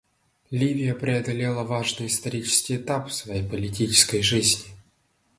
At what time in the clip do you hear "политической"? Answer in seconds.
3.47-4.23